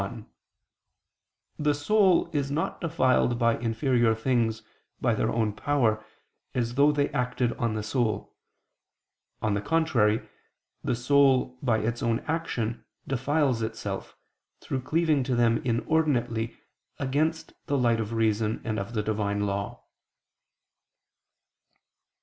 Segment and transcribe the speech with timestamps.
[0.01, 0.25] 1:
[1.59, 4.63] The soul is not defiled by inferior things,
[4.99, 6.03] by their own power,
[6.55, 8.35] as though they acted on the soul:
[9.43, 10.27] on the contrary,
[10.83, 14.17] the soul, by its own action, defiles itself,
[14.59, 16.57] through cleaving to them inordinately,
[16.97, 19.83] against the light of reason and of the Divine law.